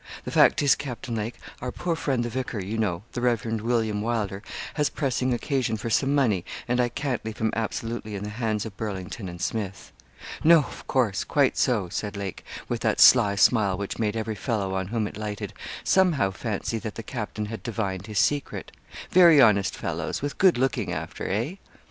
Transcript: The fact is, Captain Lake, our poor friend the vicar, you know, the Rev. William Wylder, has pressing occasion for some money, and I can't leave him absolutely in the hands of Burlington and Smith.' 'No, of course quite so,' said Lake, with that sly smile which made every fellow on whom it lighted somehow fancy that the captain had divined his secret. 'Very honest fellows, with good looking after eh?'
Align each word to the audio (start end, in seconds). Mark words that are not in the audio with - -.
The 0.25 0.31
fact 0.31 0.63
is, 0.63 0.73
Captain 0.73 1.13
Lake, 1.13 1.35
our 1.61 1.71
poor 1.71 1.95
friend 1.95 2.25
the 2.25 2.29
vicar, 2.29 2.57
you 2.59 2.75
know, 2.75 3.03
the 3.11 3.21
Rev. 3.21 3.61
William 3.61 4.01
Wylder, 4.01 4.41
has 4.73 4.89
pressing 4.89 5.31
occasion 5.31 5.77
for 5.77 5.91
some 5.91 6.15
money, 6.15 6.43
and 6.67 6.81
I 6.81 6.89
can't 6.89 7.23
leave 7.23 7.37
him 7.37 7.53
absolutely 7.55 8.15
in 8.15 8.23
the 8.23 8.31
hands 8.31 8.65
of 8.65 8.75
Burlington 8.75 9.29
and 9.29 9.39
Smith.' 9.39 9.91
'No, 10.43 10.57
of 10.61 10.87
course 10.87 11.23
quite 11.23 11.55
so,' 11.55 11.87
said 11.89 12.17
Lake, 12.17 12.43
with 12.67 12.81
that 12.81 12.99
sly 12.99 13.35
smile 13.35 13.77
which 13.77 13.99
made 13.99 14.17
every 14.17 14.33
fellow 14.33 14.73
on 14.73 14.87
whom 14.87 15.05
it 15.05 15.17
lighted 15.17 15.53
somehow 15.83 16.31
fancy 16.31 16.79
that 16.79 16.95
the 16.95 17.03
captain 17.03 17.45
had 17.45 17.61
divined 17.61 18.07
his 18.07 18.17
secret. 18.17 18.71
'Very 19.11 19.39
honest 19.39 19.75
fellows, 19.75 20.19
with 20.23 20.39
good 20.39 20.57
looking 20.57 20.91
after 20.91 21.29
eh?' 21.29 21.57